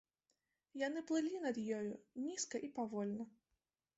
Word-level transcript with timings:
Яны 0.87 1.01
плылі 1.09 1.41
над 1.43 1.59
ёю, 1.79 1.91
нізка 2.29 2.61
і 2.69 2.73
павольна. 2.79 3.29